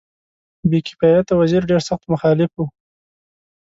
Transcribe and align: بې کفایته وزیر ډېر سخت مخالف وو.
بې 0.69 0.79
کفایته 0.87 1.33
وزیر 1.41 1.61
ډېر 1.69 1.81
سخت 1.89 2.05
مخالف 2.13 2.51
وو. 2.55 2.65